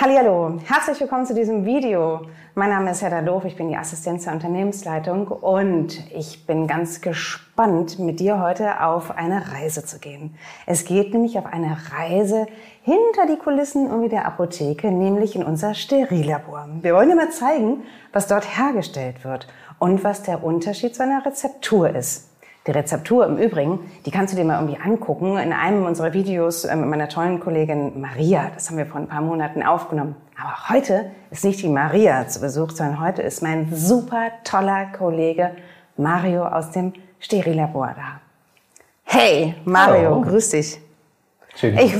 [0.00, 2.20] Hallo, herzlich willkommen zu diesem Video.
[2.54, 7.00] Mein Name ist Hedda Doof, ich bin die Assistenz der Unternehmensleitung und ich bin ganz
[7.00, 10.36] gespannt, mit dir heute auf eine Reise zu gehen.
[10.66, 12.46] Es geht nämlich auf eine Reise
[12.82, 16.68] hinter die Kulissen irgendwie der Apotheke, nämlich in unser Sterillabor.
[16.80, 19.48] Wir wollen dir mal zeigen, was dort hergestellt wird
[19.80, 22.37] und was der Unterschied zu einer Rezeptur ist.
[22.68, 26.66] Die Rezeptur im Übrigen, die kannst du dir mal irgendwie angucken in einem unserer Videos
[26.66, 28.50] äh, mit meiner tollen Kollegin Maria.
[28.52, 30.14] Das haben wir vor ein paar Monaten aufgenommen.
[30.38, 35.52] Aber heute ist nicht die Maria zu Besuch, sondern heute ist mein super toller Kollege
[35.96, 38.20] Mario aus dem Sterilabor da.
[39.04, 40.20] Hey, Mario, Hallo.
[40.20, 40.78] grüß dich.
[41.56, 41.94] Schön, ich,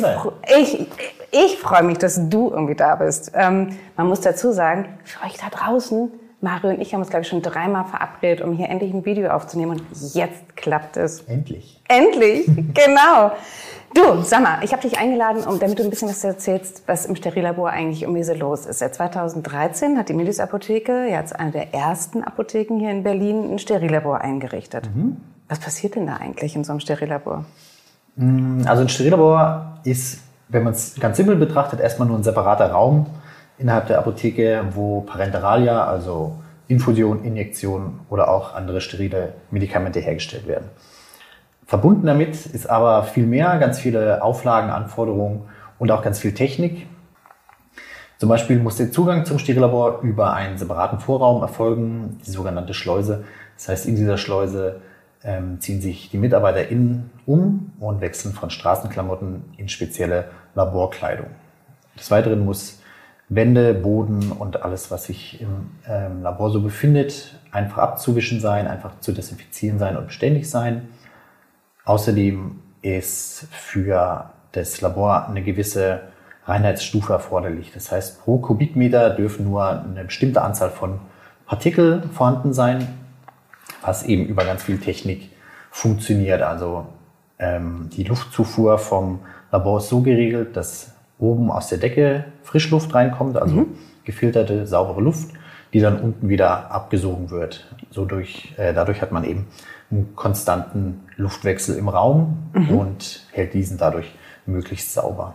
[0.55, 0.87] ich,
[1.31, 3.33] ich freue mich, dass du irgendwie da bist.
[3.35, 6.11] Ähm, man muss dazu sagen, für euch da draußen,
[6.41, 9.31] Mario und ich haben uns, glaube ich, schon dreimal verabredet, um hier endlich ein Video
[9.31, 9.73] aufzunehmen.
[9.73, 11.23] Und jetzt klappt es.
[11.23, 11.81] Endlich.
[11.89, 13.33] Endlich, genau.
[13.95, 17.07] Du, sag mal, ich habe dich eingeladen, um, damit du ein bisschen was erzählst, was
[17.07, 18.79] im Sterillabor eigentlich irgendwie so los ist.
[18.81, 23.59] Seit 2013 hat die Milis Apotheke, jetzt eine der ersten Apotheken hier in Berlin, ein
[23.59, 24.89] Sterillabor eingerichtet.
[24.95, 25.17] Mhm.
[25.49, 27.47] Was passiert denn da eigentlich in so einem Sterillabor?
[28.17, 32.71] Mm, also ein Sterillabor ist, wenn man es ganz simpel betrachtet, erstmal nur ein separater
[32.71, 33.07] Raum,
[33.59, 36.37] innerhalb der Apotheke, wo Parenteralia, also
[36.69, 40.69] Infusion, Injektion oder auch andere sterile Medikamente hergestellt werden.
[41.67, 45.43] Verbunden damit ist aber viel mehr, ganz viele Auflagen, Anforderungen
[45.79, 46.87] und auch ganz viel Technik.
[48.19, 53.25] Zum Beispiel muss der Zugang zum Sterillabor über einen separaten Vorraum erfolgen, die sogenannte Schleuse.
[53.57, 54.81] Das heißt, in dieser Schleuse
[55.23, 61.27] ähm, ziehen sich die MitarbeiterInnen um und wechseln von Straßenklamotten in spezielle Laborkleidung.
[61.97, 62.81] Des Weiteren muss
[63.29, 69.01] Wände, Boden und alles, was sich im ähm, Labor so befindet, einfach abzuwischen sein, einfach
[69.01, 70.89] zu desinfizieren sein und beständig sein.
[71.85, 76.01] Außerdem ist für das Labor eine gewisse
[76.47, 77.73] Reinheitsstufe erforderlich.
[77.73, 81.01] Das heißt, pro Kubikmeter dürfen nur eine bestimmte Anzahl von
[81.47, 82.89] Partikel vorhanden sein,
[83.83, 85.31] was eben über ganz viel Technik
[85.71, 86.41] funktioniert.
[86.41, 86.87] Also
[87.39, 89.21] ähm, die Luftzufuhr vom
[89.53, 93.67] Labor ist so geregelt, dass oben aus der Decke Frischluft reinkommt, also mhm.
[94.05, 95.31] gefilterte, saubere Luft,
[95.73, 97.67] die dann unten wieder abgesogen wird.
[97.91, 99.47] So durch, äh, dadurch hat man eben
[99.91, 102.79] einen konstanten Luftwechsel im Raum mhm.
[102.79, 104.15] und hält diesen dadurch
[104.47, 105.35] möglichst sauber.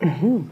[0.00, 0.50] Mhm.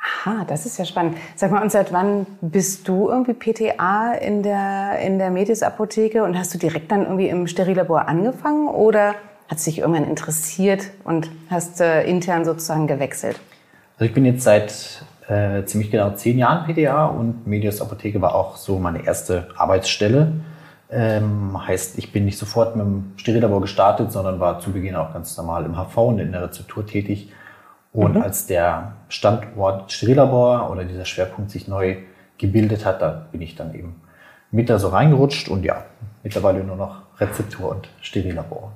[0.00, 1.16] Aha, das ist ja spannend.
[1.36, 6.38] Sag mal, und seit wann bist du irgendwie PTA in der, in der Medis-Apotheke und
[6.38, 9.14] hast du direkt dann irgendwie im Sterillabor angefangen oder
[9.48, 13.40] hat sich irgendwann interessiert und hast äh, intern sozusagen gewechselt?
[13.98, 18.32] Also ich bin jetzt seit äh, ziemlich genau zehn Jahren PTA und Medios Apotheke war
[18.32, 20.34] auch so meine erste Arbeitsstelle.
[20.88, 25.12] Ähm, heißt, ich bin nicht sofort mit dem Sterillabor gestartet, sondern war zu Beginn auch
[25.12, 27.32] ganz normal im HV und in der Rezeptur tätig.
[27.92, 28.22] Und mhm.
[28.22, 31.96] als der Standort Sterillabor oder dieser Schwerpunkt sich neu
[32.38, 34.00] gebildet hat, da bin ich dann eben
[34.52, 35.86] mit da so reingerutscht und ja,
[36.22, 38.72] mittlerweile nur noch Rezeptur und Sterillabor.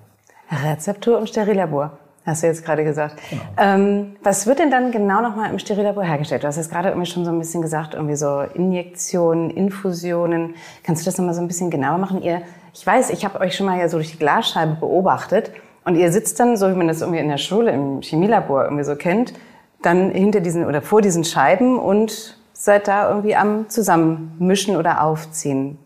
[0.50, 1.96] Rezeptur und Sterillabor.
[2.24, 3.16] Hast du jetzt gerade gesagt.
[3.30, 3.42] Genau.
[3.56, 6.44] Ähm, was wird denn dann genau nochmal im Sterillabor hergestellt?
[6.44, 10.54] Du hast jetzt gerade irgendwie schon so ein bisschen gesagt, irgendwie so Injektionen, Infusionen.
[10.84, 12.22] Kannst du das nochmal so ein bisschen genauer machen?
[12.22, 15.50] Ihr, ich weiß, ich habe euch schon mal ja so durch die Glasscheibe beobachtet
[15.84, 18.84] und ihr sitzt dann, so wie man das irgendwie in der Schule im Chemielabor irgendwie
[18.84, 19.34] so kennt,
[19.82, 25.76] dann hinter diesen oder vor diesen Scheiben und seid da irgendwie am Zusammenmischen oder Aufziehen.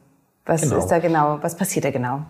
[0.44, 0.76] Was genau.
[0.76, 1.38] ist da genau?
[1.40, 2.20] Was passiert da genau?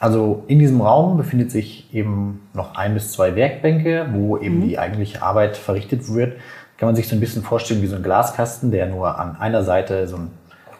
[0.00, 4.68] Also in diesem Raum befindet sich eben noch ein bis zwei Werkbänke, wo eben mhm.
[4.68, 6.36] die eigentliche Arbeit verrichtet wird.
[6.76, 9.64] Kann man sich so ein bisschen vorstellen wie so ein Glaskasten, der nur an einer
[9.64, 10.30] Seite so einen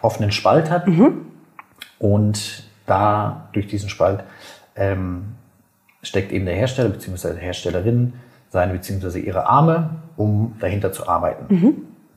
[0.03, 0.87] offenen Spalt hat.
[0.87, 1.27] Mhm.
[1.99, 4.23] Und da durch diesen Spalt
[4.77, 5.35] ähm,
[6.03, 7.35] steckt eben der Hersteller bzw.
[7.35, 8.13] die Herstellerin
[8.51, 9.19] seine bzw.
[9.19, 11.55] ihre Arme, um dahinter zu arbeiten.
[11.55, 11.75] Mhm.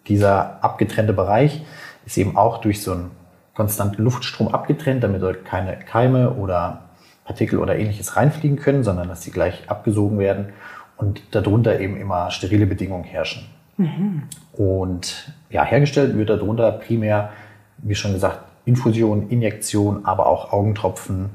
[0.08, 1.64] Dieser abgetrennte Bereich
[2.06, 3.12] ist eben auch durch so einen
[3.56, 6.82] konstanten Luftstrom abgetrennt, damit dort keine Keime oder
[7.24, 10.50] Partikel oder ähnliches reinfliegen können, sondern dass sie gleich abgesogen werden
[10.98, 13.46] und darunter eben immer sterile Bedingungen herrschen.
[13.78, 14.24] Mhm.
[14.54, 17.32] Und ja, hergestellt wird darunter primär,
[17.78, 21.32] wie schon gesagt, Infusion, Injektion, aber auch Augentropfen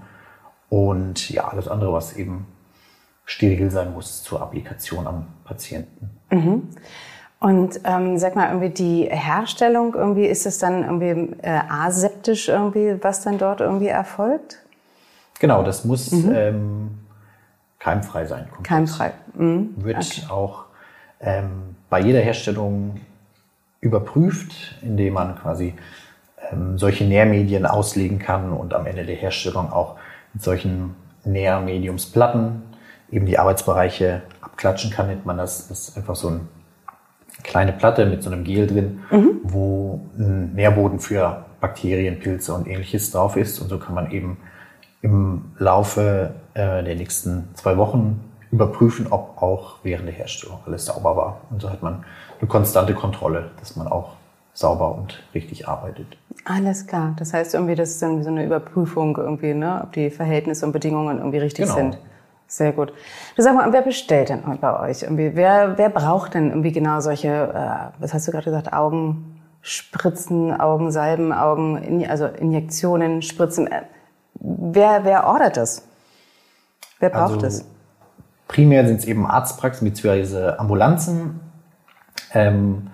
[0.69, 2.47] und ja, alles andere, was eben
[3.25, 6.11] steril sein muss zur Applikation am Patienten.
[6.31, 6.69] Mhm.
[7.39, 12.97] Und ähm, sag mal, irgendwie die Herstellung, irgendwie ist es dann irgendwie äh, aseptisch irgendwie,
[13.03, 14.66] was dann dort irgendwie erfolgt?
[15.39, 16.33] Genau, das muss mhm.
[16.35, 16.91] ähm,
[17.79, 18.45] keimfrei sein.
[18.45, 18.67] Komplett.
[18.67, 19.13] Keimfrei.
[19.35, 19.75] Mhm.
[19.77, 20.23] Wird okay.
[20.31, 20.65] auch
[21.21, 23.01] ähm, bei jeder Herstellung
[23.81, 25.75] überprüft, indem man quasi
[26.51, 29.97] ähm, solche Nährmedien auslegen kann und am Ende der Herstellung auch
[30.33, 30.95] mit solchen
[31.25, 32.63] Nährmediumsplatten
[33.11, 35.69] eben die Arbeitsbereiche abklatschen kann, nennt man das.
[35.69, 36.49] Das ist einfach so ein
[37.43, 39.01] kleine Platte mit so einem Gel drin,
[39.43, 43.61] wo ein Nährboden für Bakterien, Pilze und ähnliches drauf ist.
[43.61, 44.39] Und so kann man eben
[45.03, 48.21] im Laufe äh, der nächsten zwei Wochen
[48.51, 51.37] überprüfen, ob auch während der Herstellung alles sauber war.
[51.51, 52.05] Und so hat man
[52.41, 54.13] eine konstante Kontrolle, dass man auch
[54.55, 56.17] sauber und richtig arbeitet.
[56.45, 57.15] Alles klar.
[57.19, 60.73] Das heißt irgendwie, das ist dann so eine Überprüfung irgendwie, ne, ob die Verhältnisse und
[60.73, 61.75] Bedingungen irgendwie richtig Genau.
[61.77, 61.99] sind.
[62.49, 62.93] Sehr gut.
[63.35, 65.03] Du sag mal, wer bestellt denn bei euch?
[65.03, 70.59] Irgendwie, wer, wer braucht denn irgendwie genau solche, äh, was hast du gerade gesagt, Augenspritzen,
[70.59, 73.67] Augensalben, Augen, also Injektionen, Spritzen.
[73.67, 73.83] Äh,
[74.41, 75.83] wer, wer ordert das?
[76.99, 77.65] Wer braucht Also, es?
[78.49, 80.57] Primär sind es eben Arztpraxen bzw.
[80.59, 81.41] Ambulanzen.
[82.33, 82.91] Ähm,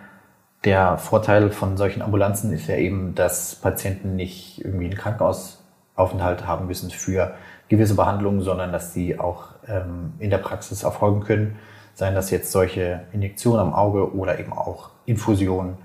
[0.65, 6.67] der Vorteil von solchen Ambulanzen ist ja eben, dass Patienten nicht irgendwie einen Krankenhausaufenthalt haben
[6.67, 7.35] müssen für
[7.69, 11.59] gewisse Behandlungen, sondern dass sie auch ähm, in der Praxis erfolgen können.
[11.95, 15.77] Seien das jetzt solche Injektionen am Auge oder eben auch Infusionen.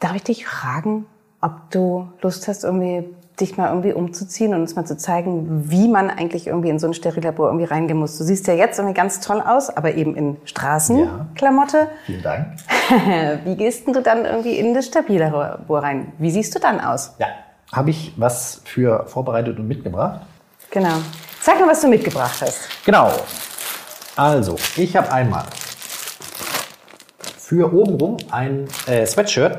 [0.00, 1.06] Darf ich dich fragen,
[1.40, 3.04] ob du Lust hast, irgendwie
[3.40, 6.88] dich mal irgendwie umzuziehen und uns mal zu zeigen, wie man eigentlich irgendwie in so
[6.88, 8.18] ein Sterillabor irgendwie reingehen muss?
[8.18, 11.88] Du siehst ja jetzt irgendwie ganz toll aus, aber eben in Straßenklamotte.
[12.06, 12.46] Vielen Dank.
[13.44, 16.12] Wie gehst denn du dann irgendwie in das Sterillabor rein?
[16.18, 17.14] Wie siehst du dann aus?
[17.18, 17.28] Ja,
[17.72, 20.22] habe ich was für vorbereitet und mitgebracht?
[20.70, 20.94] Genau.
[21.40, 22.68] Sag mal, was du mitgebracht hast.
[22.84, 23.12] Genau.
[24.16, 25.44] Also, ich habe einmal
[27.38, 29.58] für obenrum ein äh, Sweatshirt.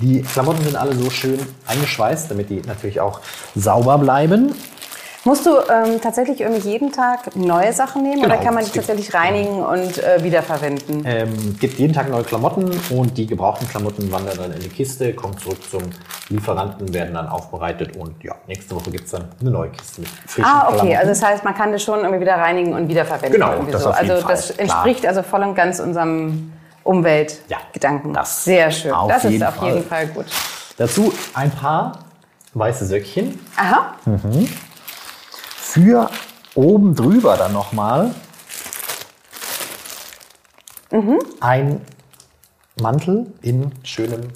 [0.00, 3.20] Die Klamotten sind alle so schön eingeschweißt, damit die natürlich auch
[3.54, 4.54] sauber bleiben.
[5.24, 8.70] Musst du ähm, tatsächlich irgendwie jeden Tag neue Sachen nehmen Genau, oder kann man die
[8.70, 11.02] es tatsächlich reinigen und äh, wiederverwenden?
[11.04, 15.12] Ähm, gibt jeden Tag neue Klamotten und die gebrauchten Klamotten wandern dann in die Kiste,
[15.14, 15.82] kommen zurück zum
[16.28, 20.10] Lieferanten, werden dann aufbereitet und ja, nächste Woche gibt es dann eine neue Kiste mit
[20.26, 20.76] frischen Ah, okay.
[20.76, 20.96] Klamotten.
[20.96, 23.32] Also das heißt, man kann das schon irgendwie wieder reinigen und wiederverwenden.
[23.32, 23.90] Genau, das so.
[23.90, 24.60] Also Fall, das klar.
[24.60, 26.52] entspricht also voll und ganz unserem
[26.88, 28.14] Umweltgedanken.
[28.14, 28.92] Ja, das Sehr schön.
[28.92, 29.68] auf das ist auf Fall.
[29.68, 30.24] jeden Fall gut.
[30.78, 31.98] Dazu ein paar
[32.54, 33.38] weiße Söckchen.
[33.56, 33.94] Aha.
[35.56, 36.10] Für
[36.54, 38.14] oben drüber dann nochmal
[41.40, 41.80] ein
[42.80, 44.28] Mantel in schönem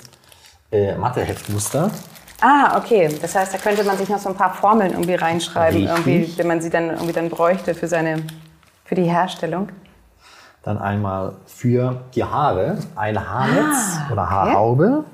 [0.71, 1.91] äh, Matheheftmuster.
[2.43, 3.09] Ah, okay.
[3.23, 6.49] Das heißt, da könnte man sich noch so ein paar Formeln irgendwie reinschreiben, irgendwie, wenn
[6.49, 8.25] man sie dann irgendwie dann bräuchte für seine,
[8.85, 9.69] für die Herstellung.
[10.63, 15.05] Dann einmal für die Haare ein Haarnetz Ah, oder Haarhaube.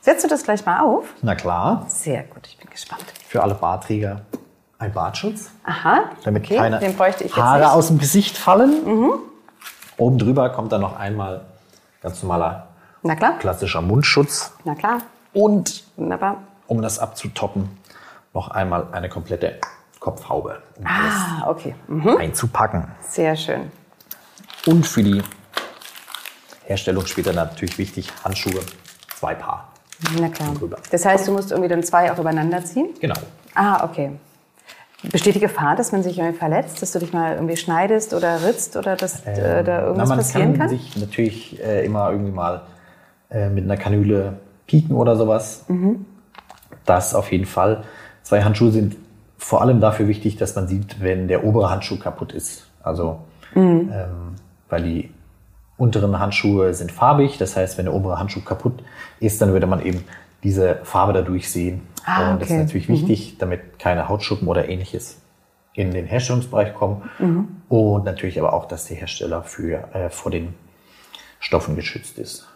[0.00, 1.06] Setzt du das gleich mal auf?
[1.22, 3.04] Na klar, Sehr gut, ich bin gespannt.
[3.26, 4.20] für alle Bartträger
[4.78, 6.10] ein Bartschutz, Aha.
[6.24, 6.84] damit okay, keine Haare
[7.24, 7.36] nicht.
[7.36, 7.64] Mhm.
[7.64, 8.84] aus dem Gesicht fallen.
[9.96, 11.40] Oben drüber kommt dann noch einmal
[12.02, 12.68] ganz normaler
[13.38, 14.52] klassischer Mundschutz.
[14.64, 14.98] na klar.
[15.32, 16.42] Und Wunderbar.
[16.66, 17.68] um das abzutoppen,
[18.34, 19.58] noch einmal eine komplette
[20.16, 21.74] Kopfhaube, um Ah, okay.
[21.88, 22.16] Mhm.
[22.16, 22.84] einzupacken.
[23.08, 23.72] Sehr schön.
[24.64, 25.20] Und für die
[26.64, 28.60] Herstellung später natürlich wichtig, Handschuhe,
[29.18, 29.72] zwei Paar.
[30.20, 30.50] Na klar.
[30.92, 32.90] Das heißt, du musst irgendwie dann zwei auch übereinander ziehen?
[33.00, 33.16] Genau.
[33.56, 34.12] Ah, okay.
[35.10, 38.44] Besteht die Gefahr, dass man sich irgendwie verletzt, dass du dich mal irgendwie schneidest oder
[38.46, 40.68] ritzt oder dass äh, da irgendwas Na, man passieren kann, kann?
[40.68, 42.62] sich natürlich äh, immer irgendwie mal
[43.30, 44.38] äh, mit einer Kanüle
[44.68, 45.64] pieken oder sowas.
[45.66, 46.06] Mhm.
[46.84, 47.82] Das auf jeden Fall.
[48.22, 48.96] Zwei Handschuhe sind
[49.38, 52.68] vor allem dafür wichtig, dass man sieht, wenn der obere Handschuh kaputt ist.
[52.82, 53.20] Also,
[53.54, 53.90] Mhm.
[53.92, 54.34] ähm,
[54.68, 55.10] weil die
[55.76, 57.38] unteren Handschuhe sind farbig.
[57.38, 58.82] Das heißt, wenn der obere Handschuh kaputt
[59.20, 60.04] ist, dann würde man eben
[60.42, 61.82] diese Farbe dadurch sehen.
[62.04, 62.62] Ah, Und das ist okay.
[62.64, 65.20] natürlich wichtig, damit keine Hautschuppen oder ähnliches
[65.74, 67.10] in den Herstellungsbereich kommen.
[67.18, 67.48] Mhm.
[67.68, 70.54] Und natürlich aber auch, dass der Hersteller für, äh, vor den
[71.40, 72.46] Stoffen geschützt ist.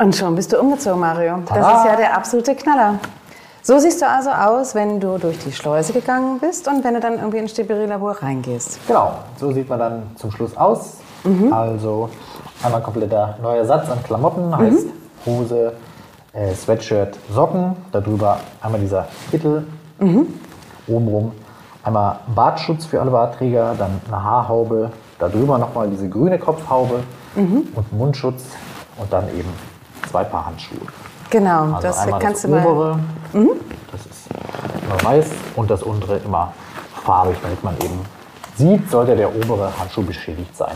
[0.00, 1.40] Und schon bist du umgezogen, Mario.
[1.46, 1.78] Das Tada.
[1.78, 2.94] ist ja der absolute Knaller.
[3.60, 7.00] So siehst du also aus, wenn du durch die Schleuse gegangen bist und wenn du
[7.00, 8.80] dann irgendwie ins Sterillabor reingehst.
[8.86, 10.96] Genau, so sieht man dann zum Schluss aus.
[11.50, 12.08] Also
[12.62, 14.86] einmal kompletter neuer Satz an Klamotten, heißt
[15.26, 15.74] Hose,
[16.32, 19.66] äh, Sweatshirt, Socken, darüber einmal dieser Kittel,
[20.88, 21.32] obenrum
[21.84, 27.00] einmal Bartschutz für alle Bartträger, dann eine Haarhaube, darüber nochmal diese grüne Kopfhaube
[27.36, 28.44] und Mundschutz
[28.96, 29.52] und dann eben
[30.10, 30.78] zwei Paar Handschuhe.
[31.30, 32.66] Genau, Also das einmal kannst das du mal.
[32.66, 32.98] obere,
[33.92, 34.28] das ist
[34.84, 35.26] immer weiß
[35.56, 36.52] und das untere immer
[37.04, 38.00] farbig, damit man eben
[38.56, 40.72] sieht, sollte der obere Handschuh beschädigt sein.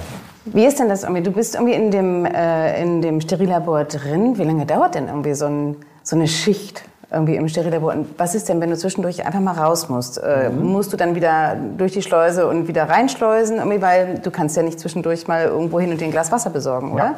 [0.46, 1.22] Wie ist denn das irgendwie?
[1.22, 4.38] Du bist irgendwie in dem, äh, in dem Sterillabor drin.
[4.38, 7.92] Wie lange dauert denn irgendwie so, ein, so eine Schicht irgendwie im Sterillabor?
[7.92, 10.18] Und was ist denn, wenn du zwischendurch einfach mal raus musst?
[10.22, 10.66] Äh, Mhm.
[10.72, 13.56] Musst du dann wieder durch die Schleuse und wieder reinschleusen?
[13.56, 16.50] Irgendwie, weil du kannst ja nicht zwischendurch mal irgendwo hin und dir ein Glas Wasser
[16.50, 17.04] besorgen, oder?
[17.04, 17.14] Ja.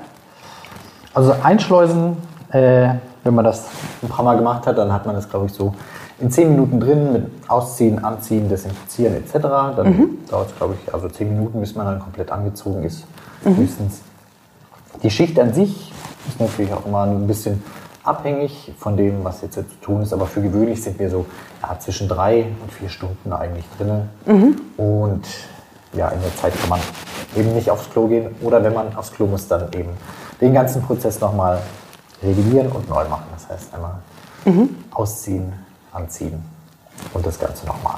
[1.16, 2.18] Also einschleusen,
[2.50, 2.90] äh,
[3.24, 3.68] wenn man das
[4.02, 5.74] ein paar Mal gemacht hat, dann hat man das, glaube ich, so
[6.20, 9.32] in zehn Minuten drin mit Ausziehen, Anziehen, Desinfizieren etc.
[9.76, 10.18] Dann mhm.
[10.30, 13.06] dauert es, glaube ich, also zehn Minuten, bis man dann komplett angezogen ist.
[13.44, 13.56] Mhm.
[13.56, 14.02] Höchstens.
[15.02, 15.90] Die Schicht an sich
[16.28, 17.62] ist natürlich auch immer ein bisschen
[18.04, 20.12] abhängig von dem, was jetzt zu tun ist.
[20.12, 21.24] Aber für gewöhnlich sind wir so
[21.62, 24.02] ja, zwischen drei und vier Stunden eigentlich drin.
[24.26, 24.60] Mhm.
[24.76, 25.24] Und
[25.94, 26.80] ja, in der Zeit kann man
[27.34, 28.34] eben nicht aufs Klo gehen.
[28.42, 29.88] Oder wenn man aufs Klo muss, dann eben
[30.40, 31.60] den ganzen Prozess nochmal
[32.22, 33.26] revidieren und neu machen.
[33.32, 33.94] Das heißt einmal
[34.44, 34.76] mhm.
[34.92, 35.52] ausziehen,
[35.92, 36.42] anziehen
[37.12, 37.96] und das Ganze nochmal.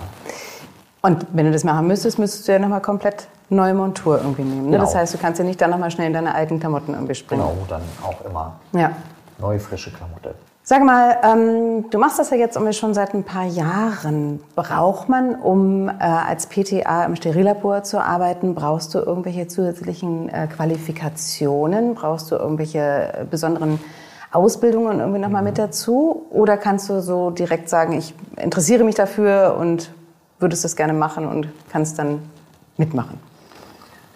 [1.01, 4.67] Und wenn du das machen müsstest, müsstest du ja nochmal komplett neue Montur irgendwie nehmen.
[4.67, 4.73] Ne?
[4.73, 4.85] Genau.
[4.85, 7.43] Das heißt, du kannst ja nicht dann nochmal schnell in deine alten Klamotten irgendwie springen.
[7.43, 8.91] Genau, dann auch immer ja.
[9.39, 10.35] neue, frische Klamotten.
[10.71, 14.39] Sag mal, ähm, du machst das ja jetzt irgendwie schon seit ein paar Jahren.
[14.55, 20.47] Braucht man, um äh, als PTA im Sterillabor zu arbeiten, brauchst du irgendwelche zusätzlichen äh,
[20.47, 21.95] Qualifikationen?
[21.95, 23.81] Brauchst du irgendwelche äh, besonderen
[24.31, 25.49] Ausbildungen irgendwie nochmal mhm.
[25.49, 26.27] mit dazu?
[26.29, 29.91] Oder kannst du so direkt sagen, ich interessiere mich dafür und
[30.39, 32.21] würdest das gerne machen und kannst dann
[32.77, 33.19] mitmachen?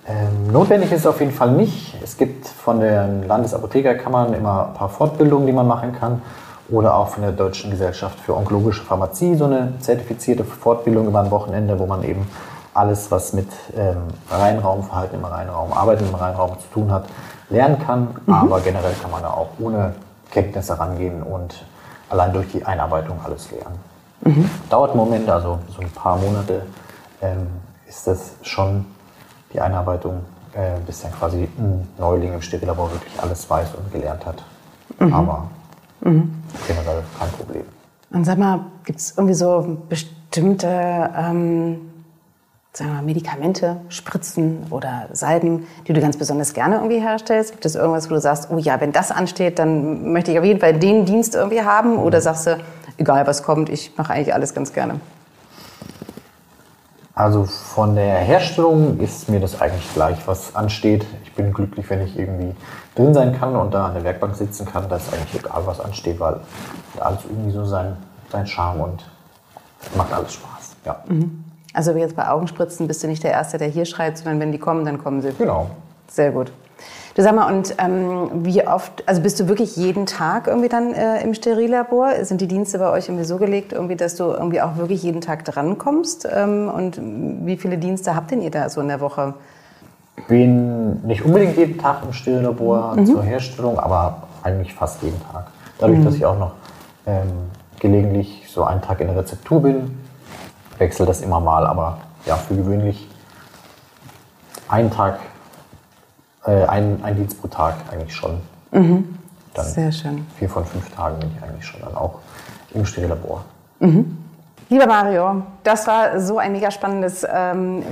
[0.09, 1.95] Ähm, notwendig ist es auf jeden Fall nicht.
[2.03, 6.23] Es gibt von den Landesapothekerkammern immer ein paar Fortbildungen, die man machen kann.
[6.71, 11.31] Oder auch von der Deutschen Gesellschaft für Onkologische Pharmazie so eine zertifizierte Fortbildung über ein
[11.31, 12.27] Wochenende, wo man eben
[12.75, 13.99] alles, was mit ähm,
[14.31, 17.05] Reinraumverhalten im Reinraum, Arbeiten im Reinraum zu tun hat,
[17.51, 18.09] lernen kann.
[18.27, 18.35] Mhm.
[18.35, 19.95] Aber generell kann man da auch ohne
[20.31, 21.65] Kenntnisse rangehen und
[22.09, 23.79] allein durch die Einarbeitung alles lernen.
[24.23, 24.51] Mhm.
[24.71, 26.63] Dauert einen Moment, also so ein paar Monate
[27.21, 27.49] ähm,
[27.87, 28.87] ist das schon
[29.53, 30.21] die Einarbeitung,
[30.55, 34.43] äh, bis dann quasi ein Neuling im Sterillabor wirklich alles weiß und gelernt hat.
[34.99, 35.13] Mhm.
[35.13, 35.51] Aber
[36.01, 36.33] mhm.
[36.67, 37.65] generell kein Problem.
[38.11, 41.93] Und sag mal, gibt es irgendwie so bestimmte ähm,
[42.75, 47.53] sagen wir mal, Medikamente, Spritzen oder Salben, die du ganz besonders gerne irgendwie herstellst?
[47.53, 50.45] Gibt es irgendwas, wo du sagst, oh ja, wenn das ansteht, dann möchte ich auf
[50.45, 51.99] jeden Fall den Dienst irgendwie haben?
[51.99, 52.23] Oder mhm.
[52.23, 52.59] sagst du,
[52.97, 55.01] egal was kommt, ich mache eigentlich alles ganz gerne?
[57.23, 61.07] Also von der Herstellung ist mir das eigentlich gleich, was ansteht.
[61.23, 62.53] Ich bin glücklich, wenn ich irgendwie
[62.97, 64.89] drin sein kann und da an der Werkbank sitzen kann.
[64.89, 66.41] Das ist eigentlich egal, was ansteht, weil
[66.99, 67.97] alles irgendwie so sein,
[68.33, 69.05] sein Charme und
[69.97, 70.75] macht alles Spaß.
[70.85, 70.97] Ja.
[71.07, 71.45] Mhm.
[71.73, 74.59] Also jetzt bei Augenspritzen bist du nicht der Erste, der hier schreit, sondern wenn die
[74.59, 75.31] kommen, dann kommen sie.
[75.39, 75.71] Genau.
[76.09, 76.51] Sehr gut.
[77.15, 80.95] Du sag mal, und ähm, wie oft, also bist du wirklich jeden Tag irgendwie dann
[80.95, 82.25] äh, im Sterillabor?
[82.25, 85.21] Sind die Dienste bei euch irgendwie so gelegt, irgendwie, dass du irgendwie auch wirklich jeden
[85.21, 86.27] Tag drankommst?
[86.35, 86.99] Ähm, und
[87.47, 89.35] wie viele Dienste habt denn ihr da so in der Woche?
[90.17, 93.07] Ich bin nicht unbedingt jeden Tag im Sterillabor mhm.
[93.07, 95.49] zur Herstellung, aber eigentlich fast jeden Tag.
[95.79, 96.05] Dadurch, mhm.
[96.05, 96.53] dass ich auch noch
[97.07, 99.99] ähm, gelegentlich so einen Tag in der Rezeptur bin,
[100.79, 103.09] wechselt das immer mal, aber ja, für gewöhnlich
[104.69, 105.19] einen Tag
[106.47, 108.41] äh, ein, ein Dienst pro Tag eigentlich schon.
[108.71, 109.19] Mhm.
[109.55, 110.27] Dann Sehr schön.
[110.39, 112.21] Vier von fünf Tagen bin ich eigentlich schon dann auch
[112.73, 113.45] im Sterillabor.
[113.81, 114.19] Mhm.
[114.69, 117.83] Lieber Mario, das war so ein mega spannendes ähm,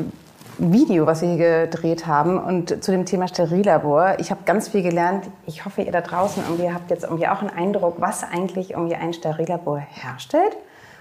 [0.57, 4.14] Video, was wir hier gedreht haben und zu dem Thema Sterillabor.
[4.19, 5.26] Ich habe ganz viel gelernt.
[5.47, 8.95] Ich hoffe, ihr da draußen irgendwie habt jetzt irgendwie auch einen Eindruck, was eigentlich irgendwie
[8.95, 10.57] ein Sterillabor herstellt,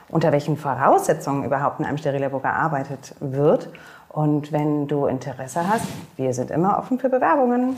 [0.09, 3.69] unter welchen Voraussetzungen überhaupt in einem Sterillabor gearbeitet wird
[4.09, 5.87] und wenn du Interesse hast,
[6.17, 7.75] wir sind immer offen für Bewerbungen.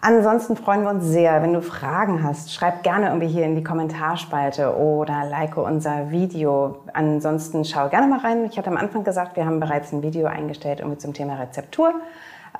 [0.00, 2.52] Ansonsten freuen wir uns sehr, wenn du Fragen hast.
[2.52, 6.76] Schreib gerne irgendwie hier in die Kommentarspalte oder like unser Video.
[6.92, 8.44] Ansonsten schau gerne mal rein.
[8.44, 11.94] Ich hatte am Anfang gesagt, wir haben bereits ein Video eingestellt irgendwie zum Thema Rezeptur.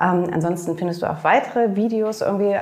[0.01, 2.57] Ähm, ansonsten findest du auch weitere Videos irgendwie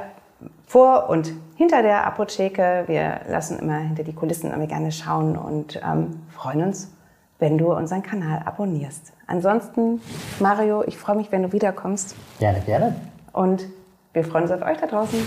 [0.68, 2.84] vor und hinter der Apotheke.
[2.88, 6.95] Wir lassen immer hinter die Kulissen irgendwie gerne schauen und ähm, freuen uns,
[7.40, 9.14] wenn du unseren Kanal abonnierst.
[9.28, 10.02] Ansonsten,
[10.40, 12.16] Mario, ich freue mich, wenn du wiederkommst.
[12.40, 12.96] Gerne, gerne.
[13.34, 13.66] Und
[14.14, 15.20] wir freuen uns auf euch da draußen.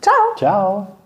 [0.00, 0.14] Ciao.
[0.36, 0.99] Ciao.